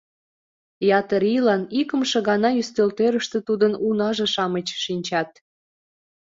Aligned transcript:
Ятыр 0.99 1.23
ийлан 1.33 1.61
икымше 1.79 2.19
гана 2.29 2.49
ӱстелтӧрыштӧ 2.61 3.37
тудын 3.47 3.73
унаже-шамыч 3.87 4.67
шинчат. 4.83 5.31